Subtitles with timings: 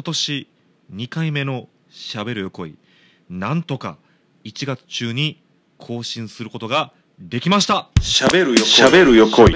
[0.00, 0.48] 今年
[0.94, 2.74] 2回目の「しゃべるよ恋」
[3.28, 3.98] なんとか
[4.44, 5.42] 1月中に
[5.76, 7.90] 更新することができました。
[8.00, 9.52] しゃべるよしゃべるよ恋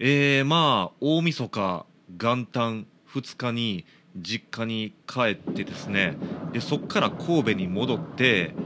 [0.00, 3.84] えー、まあ大晦日元旦2日に
[4.16, 5.20] 実家に帰
[5.50, 6.16] ってですね。
[6.50, 8.56] でそこから神戸に戻って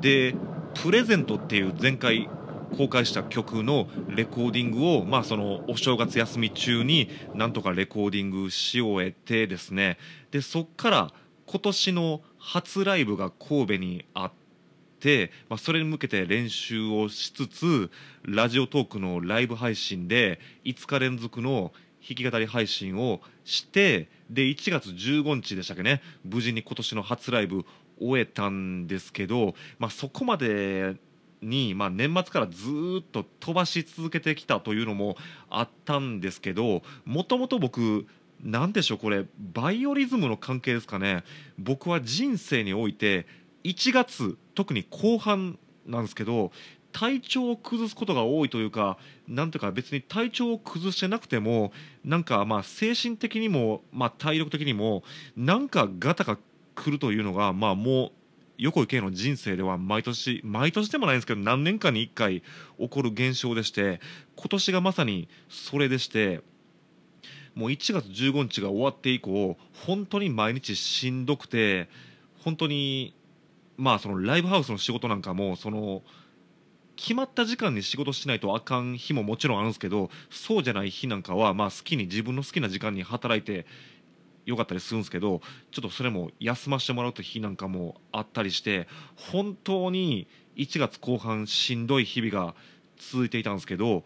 [0.00, 0.36] で
[0.80, 2.28] 「プレゼント」っていう前回
[2.76, 9.98] 公開した曲のレコーディングを、まあ、そのお正月休み中になんとかレコーディングし終えてですね。
[10.30, 11.12] でそこから
[11.46, 14.32] 今年の初ライブが神戸にあっ
[15.00, 17.90] て、まあ、それに向けて練習をしつつ
[18.22, 21.72] ラジオトークのライブ配信で5日連続の
[22.06, 27.64] 弾き語り配信をしてで1月15日でしたっけね無事に今年の初ライブ
[28.00, 30.96] 終えたんですけど、まあ、そこまで
[31.42, 32.68] に、まあ、年末からず
[33.00, 35.16] っと飛ばし続けてきたというのも
[35.48, 38.06] あったんですけどもともと僕
[38.42, 41.24] なんでしょうこれバイオリズムの関係ですかね。
[41.58, 43.26] 僕は人生において
[43.64, 46.50] 1月特に後半なんですけど
[46.92, 51.72] 体調を崩すことが多いというかなんというか別に体調を崩してなくても
[52.04, 55.02] なんかまあ精神的にも、まあ、体力的にも
[55.36, 56.38] なんかガタが
[56.74, 58.12] 来るというのがまあもう
[58.60, 62.42] 横井圭の人生では毎年毎年でもないんですけど何年かに1回
[62.78, 64.00] 起こる現象でして
[64.36, 66.42] 今年がまさにそれでして
[67.54, 71.88] もう1月15日が終わって以降本当に毎日しんどくて
[72.44, 73.14] 本当に
[73.78, 76.02] まあそのライブハウスの仕事なんかもその
[76.96, 83.64] 決まった時間に仕事しないとあかん日ももちろんあるんですけどそうじゃない日なんかはまあ好きに自分の好きな時間に働いて
[84.46, 92.54] よかったりするんですけどちょっとそれも休ませてもらうと日なんかもあったりして本当に1月後半しんどい日々が
[92.96, 94.04] 続いていたんですけど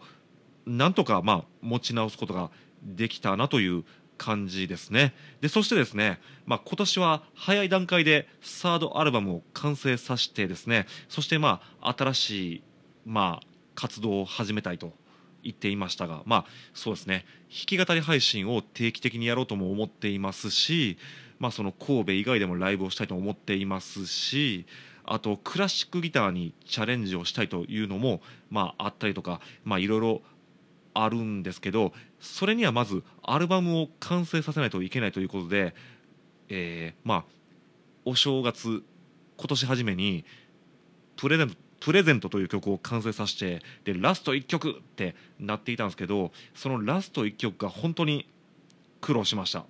[0.65, 2.49] なんとかまあ持ち直すことが
[2.83, 3.83] できたなという
[4.17, 5.13] 感じですね。
[5.41, 12.63] でそしてですね、まあ、今年は早い段階でサードアルバムを完成させてですねそしてまあ新しい
[13.05, 14.93] まあ活動を始めたいと
[15.45, 17.25] 言っていましたがまあそうですね。
[17.49, 20.97] 弾き語り配信を定期的にやろうとも思っていますし、
[21.39, 24.65] まあ、その神戸以外でもライブをしたいと思っていますし
[25.05, 30.21] あとクラシックギターにチャレンジをしたいというのも、まあ、あったりとかまあいろいろ
[30.93, 35.75] あるんですけどそれにはまずアルバムを完成させないといけないということで、
[36.49, 37.35] えーまあ
[38.07, 38.83] お正月
[39.35, 40.25] 今年初めに
[41.17, 48.27] プレゼントプレゼントという曲を完成させてでラスト1曲ってなっていたんですけどそのラスト1曲が本当に
[49.01, 49.65] 苦労しました。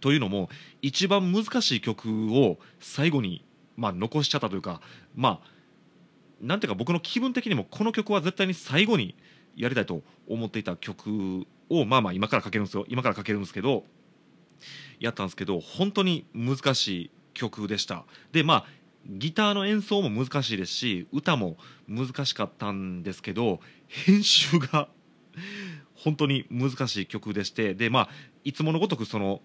[0.00, 0.48] というのも
[0.82, 3.44] 一番難しい曲を最後に、
[3.76, 4.80] まあ、残しちゃったというか
[5.14, 5.50] まあ
[6.40, 9.14] なんていうか僕の気分的にもこの曲は絶対に最後に
[9.54, 13.84] やりたいと思っていた曲をまあまあ今からかけるんですよ今からかけるんですけど
[14.98, 21.56] やったんですけど本当に難しい曲でしたでまあギターの演奏も難しいですし歌も
[21.88, 24.88] 難しかったんですけど編集が
[25.94, 28.08] 本当に難しい曲でしてでまあ
[28.44, 29.42] いつものごとくその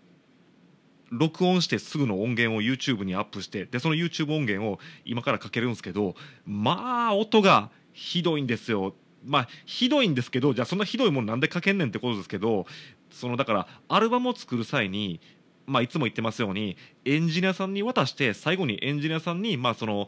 [1.12, 6.16] 録音してすぐの音源を YouTube にアップしてでその YouTube 音源を今からかけるんですけど
[6.46, 8.96] まあ音がひどいんですよ。
[9.24, 12.68] まあひどいんですけどじゃあそんなひどいもんなんでかけんねんってことですけど
[13.10, 15.20] そのだからアルバムを作る際に
[15.66, 20.08] まあ、いつも言ってますようにエンジニアさんに渡して最後にエンジニアさんに、まあ、その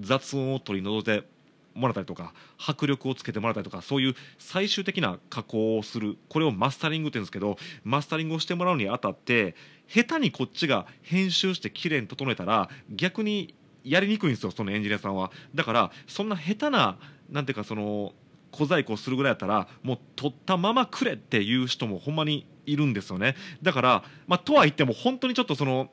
[0.00, 1.26] 雑音を取り除いて
[1.74, 6.16] もらったりとか迫力をつけてもらったりとかそういう最終的な加工をする。
[6.28, 9.54] これをマスタリングって言うんですけどマスタリングをしてもらうにあたって
[9.86, 15.30] 下手にこっちが編集して綺麗に整えたら逆にやりにくいんですよそのエンジニアさんは。
[15.54, 16.96] だからそんな下手な
[17.30, 18.14] なんていうかその
[18.50, 23.36] 小細工をするぐらいだったらもう取ったままくれっていう人もほんまにいるんですよね。
[23.62, 25.90] だから、まあ、とは言っても本当にちょっとその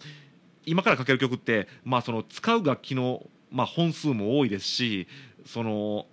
[0.65, 5.07] 今からかける曲って、まあ、その使う楽器の、まあ、本数も多いですし
[5.45, 6.05] その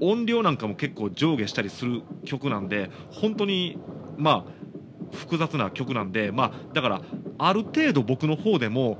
[0.00, 3.78] 音量なんかも結構上下したりする曲なんで本当に
[4.16, 7.02] まあ複雑な曲なんで、まあ、だから
[7.38, 8.98] ある程度僕の方でも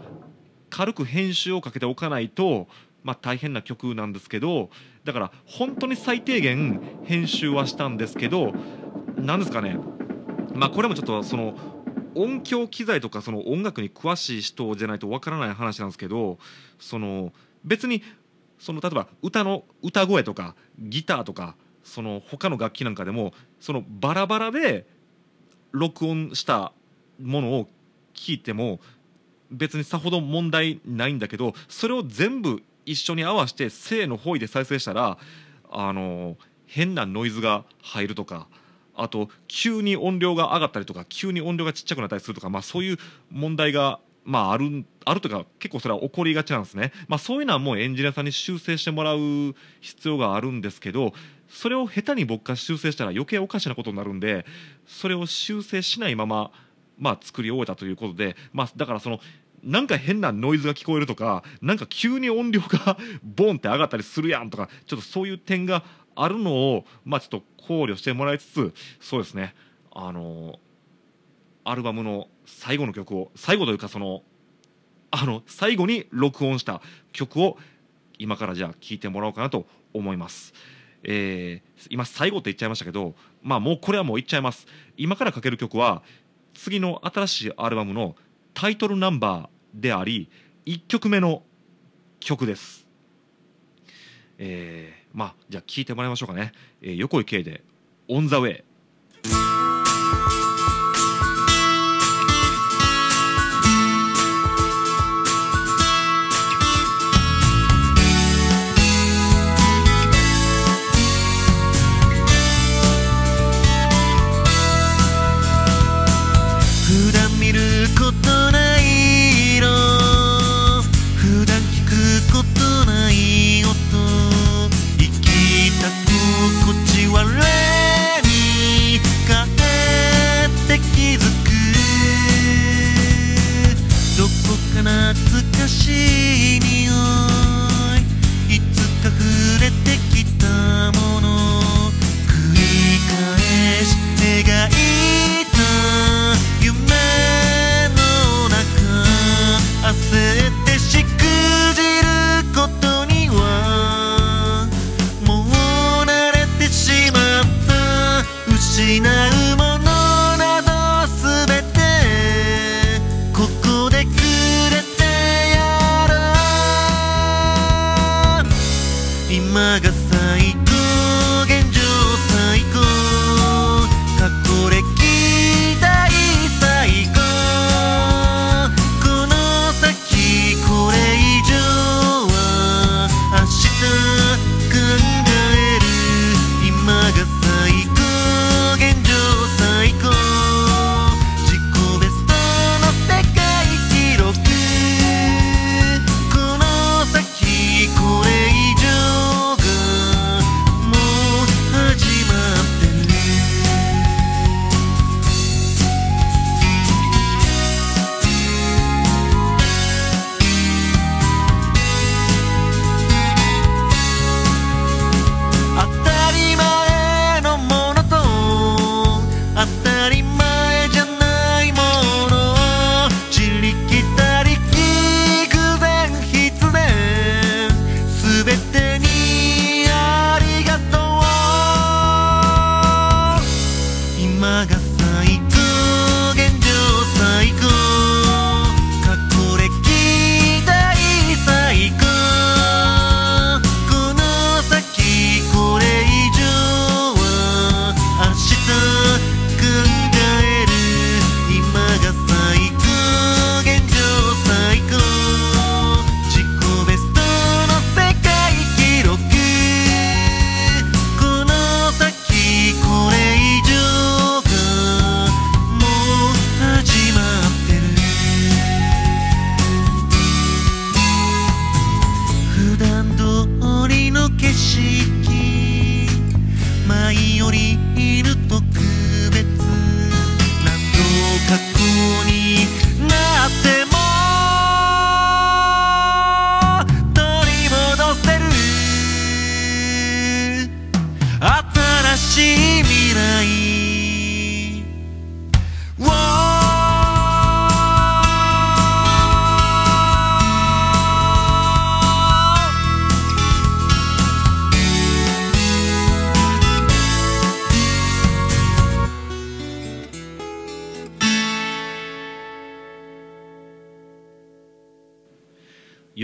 [0.70, 2.68] 軽く編集をかけておかないと、
[3.02, 4.70] まあ、大変な曲なんですけど
[5.04, 8.52] だから本当に最低限編集はしたんですけど
[9.16, 9.78] なんですかね。
[10.54, 11.54] まあこれもちょっとその
[12.14, 16.38] 音響機材とかその音楽に詳しい人じゃないとわからない話なんですけど
[16.78, 17.32] その
[17.64, 18.02] 別に
[18.58, 24.86] その例えば歌の歌声とかギターとかその他の楽器なんかでもそのバラバラで
[25.72, 26.72] 録音した
[27.20, 27.68] ものを
[28.14, 28.80] 聞いても
[29.50, 35.18] 別にさほど問題ないんだけどそれを全部一緒に合わせて正の方位で再生したら
[35.70, 36.36] あの
[36.66, 38.46] 変なノイズが入るとか
[38.94, 42.98] あと急に音量が上がったりとか急に音量がちっちゃくなったりするとか、まあ、そういう
[43.30, 49.18] 問題が、まあ、あるあるというか結構それは起こりがちなんですね、まあ、そういうのはもうエンジニアさんに修正してもらう
[49.80, 51.12] 必要があるんですけど
[51.48, 54.46] それを下手に僕が修正したら余計おかしなことになるんで
[54.86, 56.52] それを修正しないまま、
[56.98, 59.18] まあ、作り終えたということで、まあ、だからその
[59.64, 65.84] なんか変なノイズが聞こえるとかなんか急に音量が ボンって上がったりするやんとかちょっとそういう点が
[66.14, 69.54] あるのを、まあ、ちょっと考慮してもらいつつそうですね
[69.90, 70.58] あの
[71.64, 74.22] アルバムの最後の曲を最後というかその
[75.10, 76.82] あの最後に録音した
[77.12, 77.56] 曲を
[78.18, 80.52] 今からじゃあ聴いてもらおうかなと思います。
[81.04, 86.02] えー、今最後って言っちゃいましたけど、まあ、もうこれはもう言っちゃいます今からかける曲は
[86.54, 88.16] 次の新しいアルバムの
[88.54, 90.30] タイトルナンバーであり
[90.66, 91.42] 1曲目の
[92.20, 92.86] 曲です。
[94.38, 97.62] えー、まあじゃあ聴いてもらいましょうかね、えー、横井圭で
[98.08, 98.64] 「オン・ザ・ウェイ」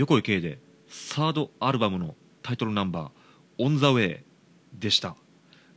[0.01, 3.09] 横井圭でサードアルバムのタイトルナンバー
[3.63, 4.23] 「オン・ザ・ウェイ」
[4.73, 5.15] でした。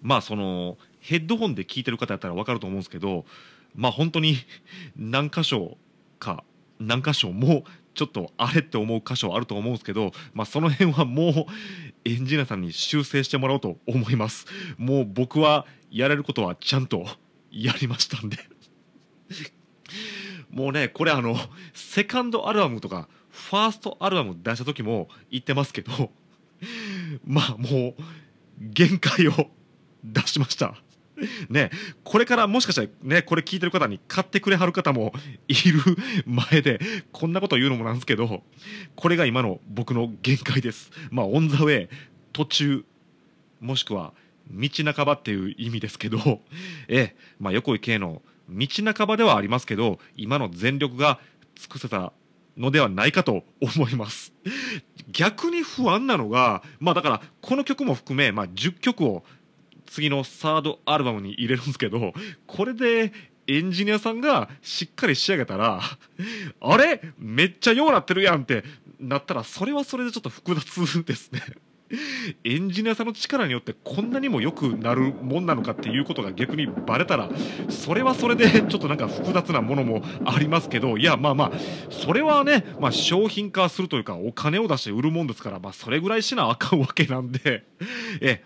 [0.00, 3.26] まあそのヘッドホンで聴いてる方やったら分かると思うんですけど
[3.74, 4.36] まあ本当に
[4.96, 5.76] 何箇所
[6.18, 6.42] か
[6.78, 11.34] 何箇所もちょっとあれって思う箇所あると思うんですけど、まあ、その辺はもう
[12.06, 14.46] エンジニアさんに修正してもらおうと思います。
[14.78, 17.06] もう僕はやれることはちゃんと
[17.50, 18.38] やりましたんで。
[20.48, 21.36] もうねこれあの
[21.74, 26.10] セカンドアルバムとかファーストアルバム出した時も言ってますけど
[27.26, 28.02] まあもう
[28.60, 29.50] 限界を
[30.04, 30.76] 出しました。
[31.48, 31.70] ね
[32.02, 35.12] これからもしかしたらねこれ聞いてる方に買ってくれはる方も
[35.46, 35.80] いる
[36.26, 36.80] 前で
[37.12, 38.42] こんなこと言うのもなんですけど
[38.96, 40.90] これが今の僕の限界です。
[41.10, 41.88] まあオン・ザ・ウェイ
[42.32, 42.84] 途中
[43.60, 44.12] もしくは
[44.50, 46.42] 道半ばっていう意味ですけど
[46.88, 51.18] えまあ横井圭の道半ばではありますけど今の全力が
[51.56, 52.12] 尽くせた
[52.56, 54.32] のではないかと思います。
[55.10, 59.24] 逆に不安なのがまあだからこの曲も含め、まあ、10曲を
[59.86, 62.12] 次のサードアルバムに入れるんですけど
[62.46, 63.12] これで
[63.46, 65.80] エンジニアさんがしっかり仕上げたら
[66.60, 67.00] あれ？
[67.18, 68.64] めっちゃようなってるやんって
[68.98, 71.42] なったらそれはそれでちょっと複雑ですね。
[72.44, 77.28] エンジニアさんの力によってこんなにも良くなるもんなのかっていうことが逆にバレたら
[77.68, 81.52] それはそれで ちょっとなんか複雑なものもありますけどいやまあまあ
[81.90, 87.64] それはね、まあ、商品化するというかお金を出して売るもんですから、まあ、それぐらいしなあかんわけなんで
[88.20, 88.42] え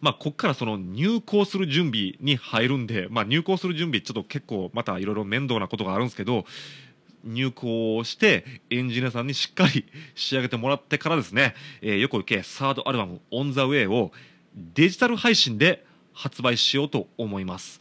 [0.00, 6.44] まあ、ここからその入校する準備に入るんで、まあ、入校する準備ちょっと結構またいろいろ面倒なことがあるんですけど
[7.24, 14.12] 入校してエンジニアさんにしっかり仕上げてもらってからですね、えー、横行けサードアルバム「オン・ザ・ウェイ」を
[14.54, 17.80] デジタル配信で発売しようと思います。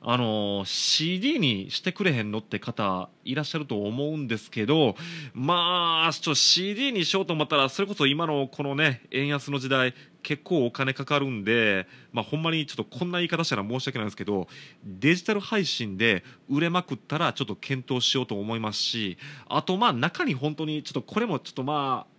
[0.00, 4.94] あの CD にしてくれへんのって方いらっしゃると思うんですけど
[5.34, 14.48] まあちょっと CD にしようと思ったらそれこそ今のこのね円安の時代結構お金かかるんで、まあ、ほんまにちょっとこんな言い方したら申し訳ないんですけど
[14.84, 19.16] デジタル配信で売れまくったらちょっと検討しようと思いますし
[19.48, 22.18] あとまあ中に本当にちょっとこれもちょっとまあ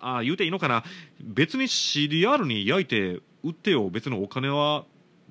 [0.00, 0.82] あ言うていいのかな。
[1.20, 3.90] 別に CDR に焼いて売ってよ。
[3.90, 4.84] 別のお金は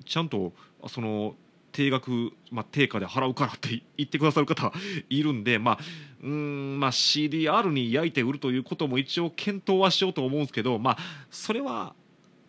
[0.04, 0.52] ちゃんと
[0.88, 1.34] その
[1.72, 4.72] 定額、まあ、定価で払うからって言ってくださる方
[5.08, 5.78] いるんで、まあ、
[6.22, 10.98] うんまあ CDR に焼いて売るということも一応検討はしようと思うんですけど、まあ、
[11.30, 11.94] それは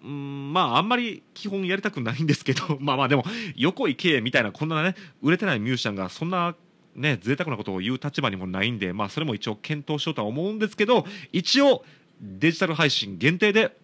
[0.03, 3.23] うんまああんまり基本やりたくないんですけど まあまあでも
[3.55, 6.55] 横井圭みたいなこんなね売れてないミュージシャンがそんな
[6.95, 11.85] ね贅沢なことを言う立場にもないんでまあそれも一応検討しようとは思うんですけど一応
[12.19, 13.77] デジタル配信限定で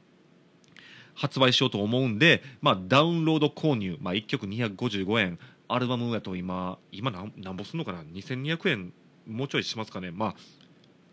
[1.17, 8.93] 発売しようと思うんで、まあ、ダウンロード購入、まあ、1曲255円アルバムやと今今何ぼすんのかな？2200円
[9.25, 10.11] もうちょいしますかね？
[10.11, 10.35] まあ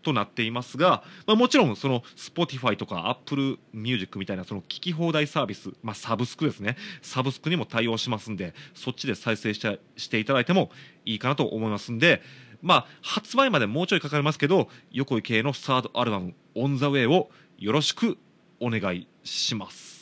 [0.03, 6.77] となっていますが、まあ、もちろんその Spotify とか Apple Music みたいなその聞き放題サービス、まあ、サブスクですね。
[7.01, 10.69] サブスクにも対応しますんでそっちで再生してしていただいても
[11.05, 12.21] いいかなと思いますんで
[12.61, 18.17] まあ発売までもうちょいかかりますけど横井系のサードアルバム「オン・ザ・ウェイ」をよろしく
[18.59, 19.94] お願いします。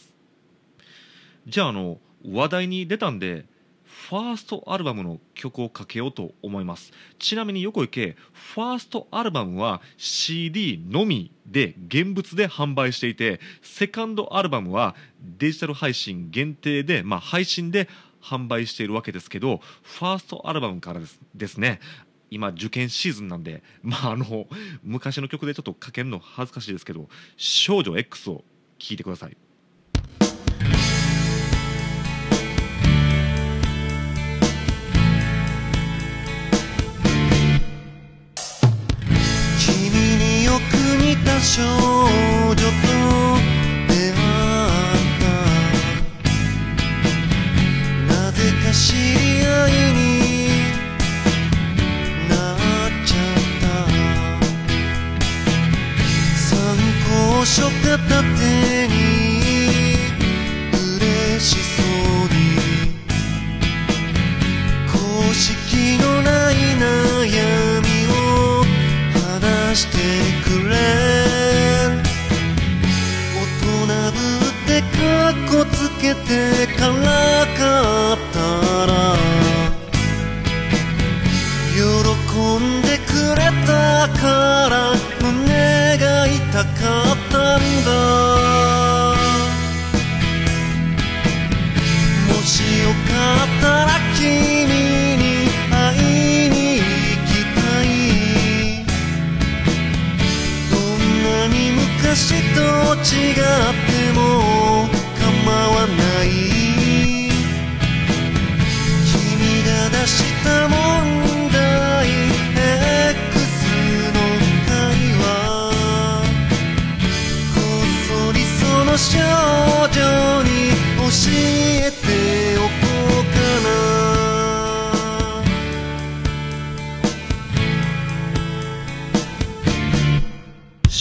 [1.45, 3.45] じゃああの話題に出たんで
[4.09, 17.87] ファーストアルバムの曲をかけようと思いますちなみに横池ファーストアルバムは CD のみで現物で販売していてセカンドアルバムはデジタル配信限定で、まあ、配信で
[18.21, 21.79] 販売しているわけですけどファーストアルバムからですですね
[22.31, 24.47] 今受験シーズンなんで、まあ、あの
[24.81, 27.07] 昔の曲でちょっとかけるの恥ずかしいですけど
[27.37, 28.43] 「少女 X」を
[28.79, 29.37] 聴いてください。
[41.43, 42.63] 少女と
[43.89, 44.15] 出会っ
[45.19, 45.23] た。
[48.07, 49.99] なぜか知り合いに
[52.29, 52.57] なっ
[53.05, 53.63] ちゃった。
[56.39, 56.47] 参
[57.07, 57.91] 考書片
[58.39, 58.91] 手に
[60.97, 61.82] 嬉しそ
[76.03, 78.92] けてからかったら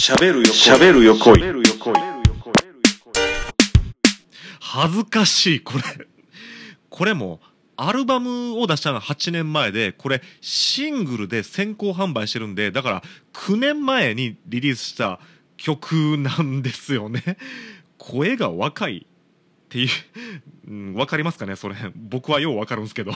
[0.05, 1.41] 喋るよ喋るよ恋。
[4.59, 5.83] 恥ずかしいこれ。
[6.89, 7.39] これも
[7.77, 15.21] アルバムを出したのが8年前でこれシングルで先行販売してるんでだから9年前にリリースした
[15.55, 17.37] 曲なんですよね。
[17.97, 19.89] 声が若いっていう、
[20.67, 23.13] うん、分かりますかねそれ僕はよう分かるんですけど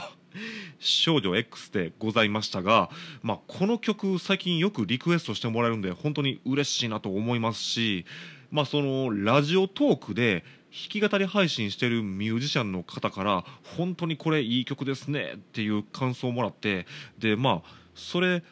[0.78, 2.90] 少女 X でございましたが、
[3.22, 8.06] まあ、この曲最近よくリクエストしてもらえるんで本当に嬉しいなと思いますし、
[8.50, 13.44] まあ、そのラジオトークで弾き語り配信してるミュージシャンの方から
[13.76, 16.86] 本当にこれいい曲ですねっていう感想をもらって
[17.18, 18.42] でまあそれ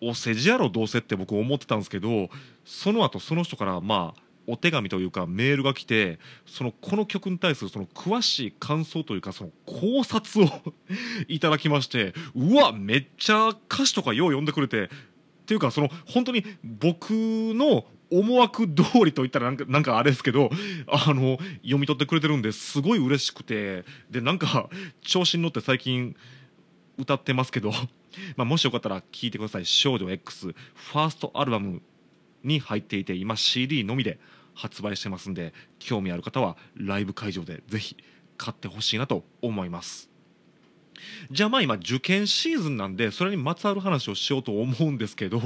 [0.00, 2.28] お世辞やろどうせって僕思ってたんですけど
[2.64, 10.50] その後その人からまあお手紙というかメールが来てそのこの曲に対するその詳しい感想というかその考察を
[11.28, 14.88] いただきましてうわめっちゃ歌詞とかよう読んでくれてっ
[15.46, 20.50] ていうかその本当に僕の思惑通りと言ったらなんかなんかあれですけど
[20.86, 24.68] あの読み取ってくれてるんですごい嬉しくてでなんか
[25.00, 26.14] 調子に乗って最近
[26.98, 27.72] 歌ってますけど、
[28.36, 31.82] まあ、もしよかったら聴いてください「少女 X」ファーストアルバム。
[32.46, 34.18] に入っていて今 CD のみで
[34.54, 37.96] 発売してますんで興味ある方はライブ会場でぜひ
[38.38, 40.10] 買ってほしいなと思います。
[41.30, 45.38] じゃあまあ今受験シーズンなんでそれにまつわる話をしようと思うんですけど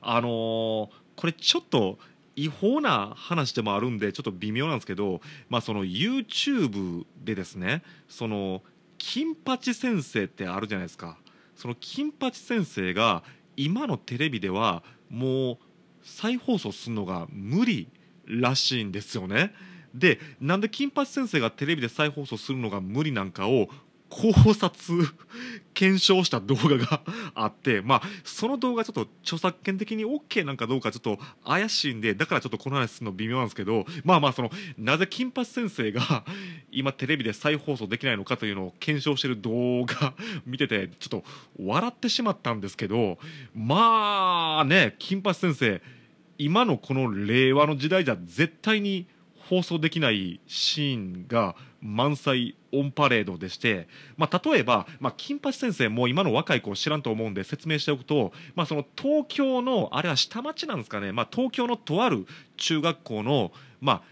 [0.00, 1.98] あのーこれちょっと
[2.36, 8.62] 違法な話でもあるんでちょっと微妙なんですけど、まあ、その YouTube でですねその
[8.98, 11.18] 金八先生ってあるじゃないですか。
[11.56, 13.22] その金八先生が
[13.56, 15.58] 今のテレビではもう
[16.04, 17.88] 再放送するのが無理
[18.26, 19.52] らしいんですよね。
[19.94, 23.68] でなんで金八先生がテレビで再放送するのが無理なんかを
[24.14, 24.72] 考察
[25.74, 27.00] 検証した動画が
[27.34, 36.24] あってまあその動画ちょっと著作権的に OK なんかどうかちょっと怪しいんでだからちょっとこの話するの微妙なんですけどまあまあそのなぜ金八先生が
[36.70, 40.14] 今テレビで再放送できないのかというのを検証してる動画
[40.46, 41.24] 見ててちょっと
[41.60, 43.18] 笑ってしまったんですけど
[43.54, 45.82] まあね金八先生
[46.38, 49.06] 今のこの令和の時代じゃ絶対に
[49.48, 64.02] 放送できないシーンが満載オンパレードでして、まあ、例えば、まあ、金八先生も今の若い子知らんと思うんで説明しておくと、まあ、その東京のあれは下町なんですかね、まあ、東京のとある中学校の、まあ、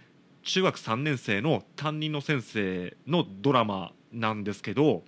[0.42, 5.02] 中学3年生の担任の先生のドラマなんですけど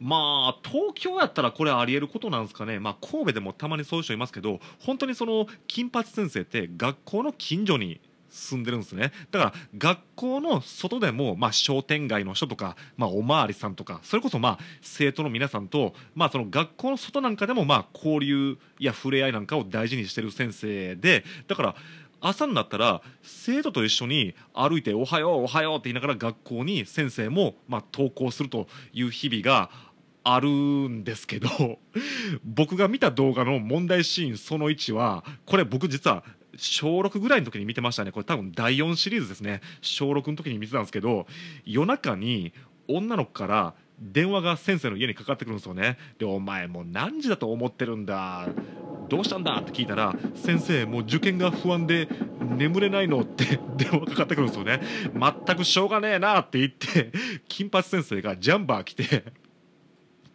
[0.00, 8.00] まあ東京やったらこれありえることなんですかね、まあ、神戸でもたまにそういう人いますけど本当にその金八先生って学校の近所に
[8.34, 9.12] 住んでるんですね。
[9.30, 21.76] だから学校の外でも、まあ、商店街の人とか、まあ、おまわりさんとかそれこそ、まあ、生徒の皆さんと、まあ、その学校の外なんかでも、まあ、交流や触れ合いなんかを大事にしてる先生でだから
[22.20, 29.70] 朝になったら生徒と一緒に歩いて「おはようおはよう」って言いながら学校に先生も、まあ、登校するという日々が
[30.24, 31.78] あるんですけど
[32.42, 36.24] 僕が見た動画の問題シーンその1はこれ僕実は
[36.56, 38.12] 小6ぐらいの時に見てましたね。
[38.12, 39.60] これ多分第4シリーズですね。
[39.80, 41.26] 小6の時に見てたんですけど
[41.64, 42.52] 夜中に
[42.88, 45.98] 女の子から電話が先生の家にかかってくるんですよね。
[46.18, 48.48] でお前もう何時だと思ってるんだ？
[49.08, 49.56] どうしたんだ？
[49.58, 52.08] って聞いたら先生もう受験が不安で
[52.40, 53.20] 眠れないの？
[53.20, 54.80] って 電話かかってくるんですよね。
[55.14, 57.12] 全くしょうがねえなって言って
[57.48, 59.24] 金八先生がジャンバー着て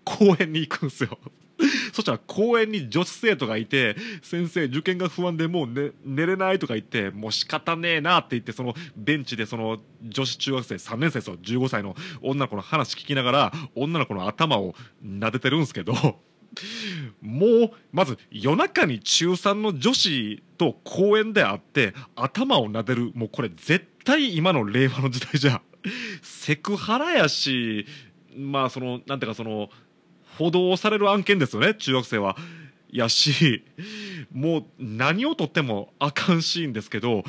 [0.05, 1.17] 公園に行くんですよ。
[1.93, 14.73] そしたら公園に女子生徒がいて先生受験が不安でもう、ね、寝れないとか言ってもう仕方ねえなって言ってそのベンチでその女子中学生3年生ですよ15歳の女の子の話聞きながら女の子の頭を
[15.05, 15.93] 撫でてるんですけど
[17.21, 23.11] もうまず夜中に中3の女子と公園で会って頭を撫でる。
[23.13, 25.61] もうこれ絶対今の令和の時代じゃ。
[26.21, 27.85] セクハラやし
[28.35, 29.69] まあそのなんていうかその
[30.39, 32.37] 補導される案件ですよね中学生は。
[32.91, 33.63] やし
[34.33, 37.23] もう何をとってもあかんシーンですけど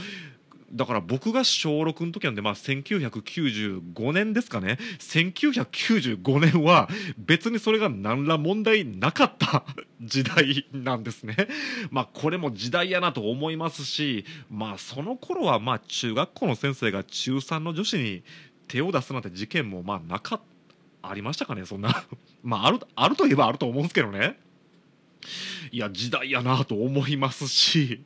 [0.72, 9.64] だから僕が小6の時なんで、まあ、1995年ですかね1995年は別にそれが何ら問題なかった
[10.00, 11.36] 時代なんですね。
[11.90, 18.22] まあこれも時代やなと思いますしまあその頃はまあ中学校の先生が中3の女子に
[18.68, 20.40] 手を出すなんて事件もまあなかっ
[21.02, 22.04] ありましたかねそんな。
[22.42, 24.38] まああるあるといえばあると思うんですけどね。
[25.70, 28.02] いや時代やなと思いますし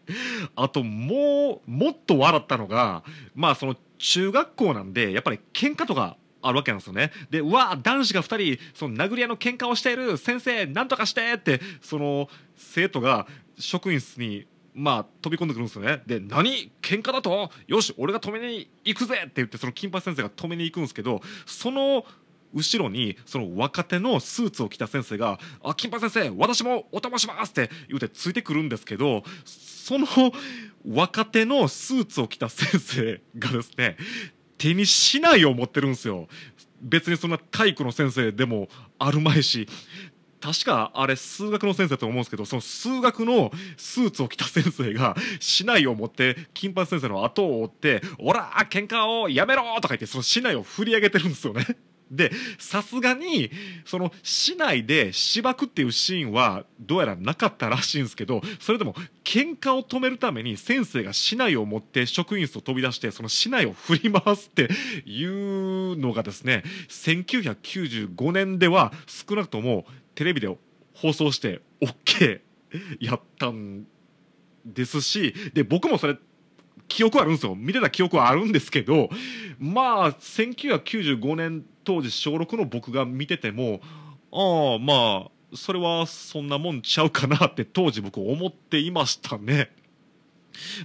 [0.57, 3.05] あともうもっと笑ったのが
[3.35, 7.11] まあその中学校なんでやっぱり喧嘩とかあるわけなんですよね。
[7.31, 13.27] でうわ男子が2人その殴り合いの喧嘩をしている先生なんとかしてってその生徒が
[13.59, 16.03] 職員室にまあ飛び込んでくるんですよね。
[16.07, 16.71] で何？
[16.83, 17.51] 喧嘩だと？
[17.67, 22.05] よし俺が止めに行くぜって言ってその金八先生が止めに行くんですけどその
[22.55, 30.07] 後ろにその若手のスーツを着た先生が「あ金八先生私もお供します!」って言ってついてくるんですけどその
[30.88, 33.97] 若手のスーツを着た先生がですね
[34.57, 36.29] 手に竹刀を持ってるんですよ
[36.81, 39.69] 別にそんな体育の先生でもあるまいし
[40.40, 51.67] 確かあれ数学の先生と思うんですけどその数学のスーツを着た先生が竹刀を持って金八先生の後を追って「おら喧嘩をやめろ!」とか言ってその竹刀を振り上げてるんですよね。
[52.16, 53.50] でさすがに
[53.85, 64.68] その市内で芝くっていうシーンはどうやらなかったらしいんですけどそれでも喧嘩を止めるために先生が市内を持って職員室を飛び出してその市内を振り回すって
[65.05, 70.57] いうのがですね1995年では少なくともテレビで
[70.94, 72.40] 放送して OK
[73.00, 73.87] やったん
[74.64, 76.16] ですしで僕もそれ
[76.88, 79.09] 記憶あるんですよ見てた記憶はあるんですけど
[79.59, 83.81] まあ1995年当時小6の僕が見てても
[84.33, 89.70] ああまあそれはそんなもんちゃうかなって当時僕思っていましたね。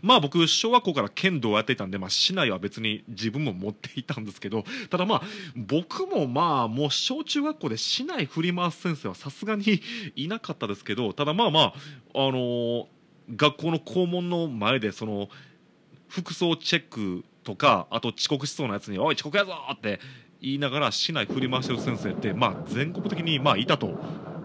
[0.01, 5.21] まあ僕小学校から剣道をやっていたんで、まあ、市内は別に自分も持っていたんですけどただまあ
[5.55, 9.79] 僕もまあもう小中学校で市内振り回す先生はさすがに
[10.15, 11.73] いなかったですけどただまあまあ
[12.15, 12.85] あのー
[13.35, 15.29] 学校の校門の前でその
[16.09, 19.99] 服装チェックとかあと遅刻しそうなやつに「おい遅刻やぞ!」って
[20.41, 23.97] 言いながら市内振り回してる先生ってまあ全国的にまあいたと。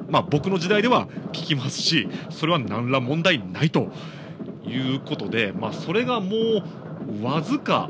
[0.09, 3.91] まあ僕の時代では聞きますしそれは何ら問題ないと
[4.67, 6.37] いうことで、まあ、それがも
[7.09, 7.89] うわずか、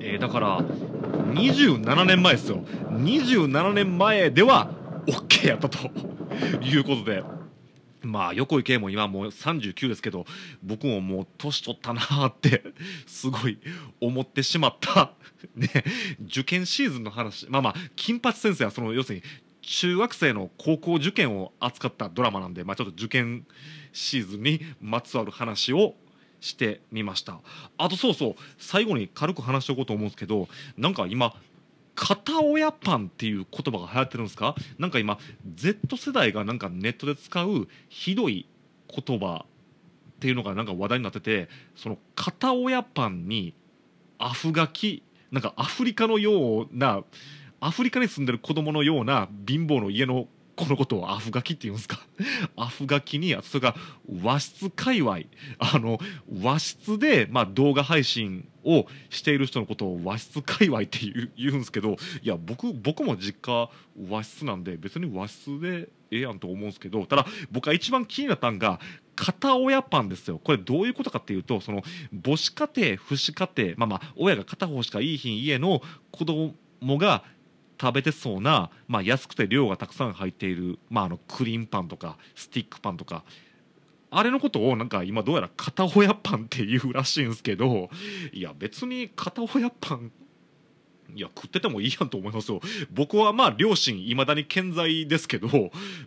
[0.00, 4.70] えーだから27年前ですよ27年前では
[5.06, 5.90] OK やったと
[6.62, 7.22] いうことで。
[8.02, 10.24] まあ横井圭も今もう39ですけど
[10.62, 12.62] 僕ももう年取ったなーって
[13.06, 13.58] すごい
[14.00, 15.12] 思ってしまった。
[15.56, 15.68] ね
[16.24, 19.22] 受験シーズンの話まあまあ金八先生はその要するに
[19.62, 23.46] 中学生の高校受験を扱ったドラマなんで、まあ、ちょっと受験
[23.92, 25.94] シーズンにまつわる話を
[26.40, 27.40] してみました。
[27.78, 31.34] あとそうそう最後に軽く話しておこうと思うんですけどなんか今
[31.94, 34.54] 片親パンっていう言葉が流行ってるんですか？
[34.78, 35.18] なんか今
[35.54, 38.46] Z 世代がなんかネットで使うひどい
[38.88, 43.54] 言葉っていうのがなんか話題になっててその片親パンに
[44.18, 47.02] アフガキなんかアフリカのような
[47.60, 52.00] アフリカに住んでる子供のような貧乏の家の子のことをアフガキって言うんですか？
[52.56, 53.74] アフガキにあそれが
[54.22, 55.20] 和室界隈。
[55.58, 55.98] あの
[56.42, 63.68] 和室で、まあ、動画配信をしている人のことを和室界隈って言う言うんですけどいや僕僕も実家
[64.08, 68.78] 和室なんで別に和室でええやんと思うんですけどただ僕が一番気になったんが
[69.16, 70.38] 片親パンですよ。
[70.42, 71.82] これどういうことかっていうとその
[72.24, 76.54] 母子家庭父子家庭まあまあ親が片方しかいいひん家の子供
[76.98, 77.24] が
[77.82, 83.24] 食べてそうな、まあ、安くて量がたくさん入っている、まあ、あのクリームパンとかスティックパンとか
[84.08, 87.90] あれのことをなんか今どうやら片親パンっていうらしいんですけど
[88.32, 90.12] いや別に片親パン
[91.14, 92.60] いや食っててもいいやんと思いますよ。
[92.90, 95.48] 僕はまあ両親いまだに健在ですけど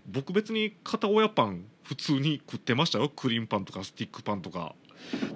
[0.07, 3.11] 僕別に片親パン普通に食ってましたよ。
[3.15, 4.73] クリームパンとかスティックパンとか。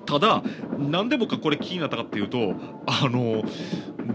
[0.06, 0.41] ただ
[0.80, 2.56] なんで僕はこれ気になったかっていうと
[2.88, 3.43] あの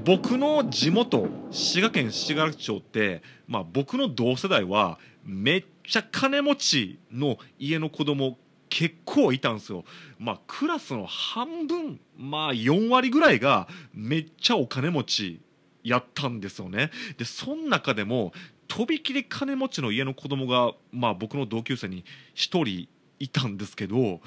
[0.03, 8.37] 僕の地元滋賀県滋賀町って、まあ、僕の同世代はめっちゃ金持ちの家の子供
[8.69, 9.85] 結構いたんですよ。
[10.19, 15.41] まあクラスの半分まあ4割ぐらいがめっちゃお金持ち
[15.85, 16.91] やったんですよね。
[17.17, 18.33] でその中でも
[18.67, 22.05] とびきり金持ちの家の子供がまあ僕の同級生に
[22.35, 22.89] 1人
[23.21, 24.21] いたんですけど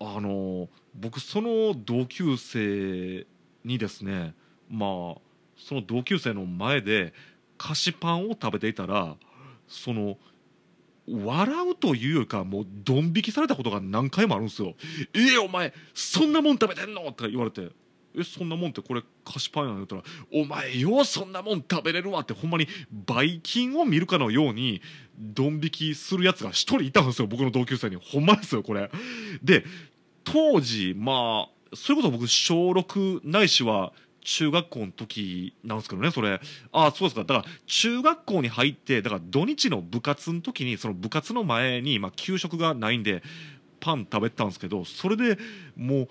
[0.00, 3.26] あの僕その同級生
[3.64, 4.34] にですね
[4.70, 5.20] まあ
[5.56, 7.12] その同級生の前で
[7.56, 9.16] 菓子パンを食べていたら
[9.66, 10.18] その
[11.08, 14.74] 笑うというかもうドン引きされたことが何回もあるんですよ
[15.14, 17.70] 「ええお前そんなもん食べてんの?」って言われて
[18.16, 24.82] 「えそんなもんってこれ菓子パンやん」って言ったら「お前よそんなもん食べれるわ」ってほんまにばい菌を見るかのように
[25.16, 27.96] ドン引きするやつが一人いたんですよ僕の同級生に。
[27.96, 28.90] ほんまですよこれ。
[29.42, 29.64] で
[30.24, 33.92] 当時まあそれこそ僕小6ないしは
[34.28, 36.38] 中学校の時なんですけどねそれ。
[36.72, 37.22] ああそうですか。
[37.22, 43.22] だから中学校に入ってだから土日の部活の時にその部活の前に、まあ、給食がないんで
[43.80, 45.38] パン食べたんですけどそれで
[45.76, 46.08] もう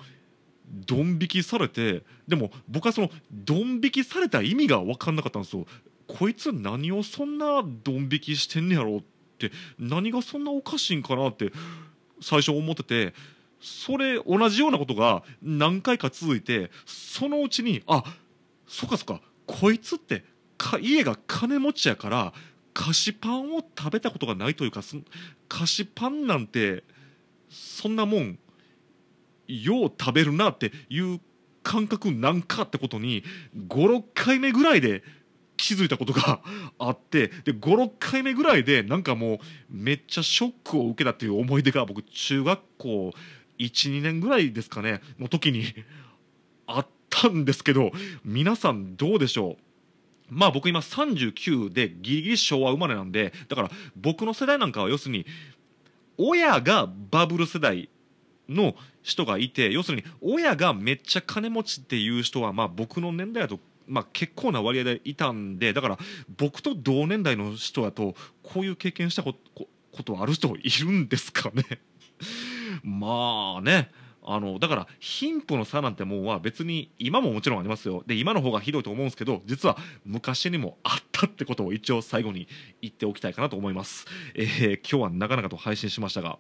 [0.68, 5.68] ドン引きされてでも僕はそのドン引きされた意味が分かんなかったんですよ。
[6.08, 9.02] こいつ何をそんなドン引きしてんねやろっ
[9.38, 11.52] て何がそんなおかしいんかなって
[12.20, 13.14] 最初思ってて
[13.60, 18.04] それ同じようなことが何回か続いてそのうちにあ
[18.68, 20.24] そっかそっかこいつって
[20.58, 22.34] か家が金持ちやから
[22.74, 24.82] 菓子パンを食べたことがないというか
[25.50, 26.84] 菓子パンなんて
[27.50, 28.40] そんなもん
[29.48, 31.20] よう食べるなっていう
[31.64, 33.24] 感覚なんかってことに
[33.68, 35.04] 56回目ぐらいで
[35.58, 36.42] 気づいたことが
[36.78, 39.40] あってで56回目ぐらいでなんかもう
[39.70, 43.14] めっちゃショックを受けたっていう思い出が僕中学校
[43.66, 45.64] 12年ぐらいですかねの時に
[46.66, 47.92] あったんですけど
[48.24, 49.58] 皆さんどうでしょう？
[50.30, 55.26] まあ僕今39でギリギリ昭和生まれなんでだから僕の世代なんかは要するに
[56.18, 57.90] 親がバブル世代
[58.50, 65.98] の人がいて要するに親がめっちゃ金持ちっていう人はまあ僕の年代だとまあ、結構な割合でいたんでだから
[66.38, 71.64] 僕と同年代の人だとこういう経験したことことある人いるんですかね？
[72.84, 73.92] まあね。
[74.30, 78.04] あのだから貧富の差なんてもんは別に今ももちろんありますよ。
[78.06, 82.50] で今の方がひどいと思うんですけど実は昔にもあったってことを一応最後に
[82.82, 86.40] 言っておきたいかなと思います、えー、今日はなかなかと配信しましたが。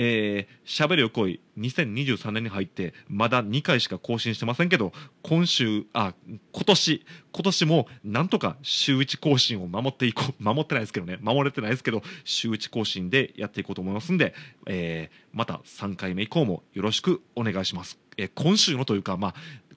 [0.00, 6.14] えー、しゃべるよ恋2023年に入ってまだ2回しか更新してませんけど今週あ
[6.52, 10.34] 今年今年もなんとか週1更新を守っていこう。
[10.38, 11.18] 守ってないですけどね。
[11.20, 14.34] 守れてないですけど週1更新でやっていこうと思いますんで、
[14.66, 19.34] えー、また3回目以降もよろしくお願いします、えー、今週のというかまあ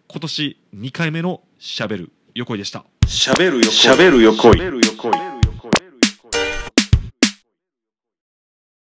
[0.07, 2.85] 今年2回目のしゃべる横井でした。
[3.07, 4.21] しゃべるよしゃべる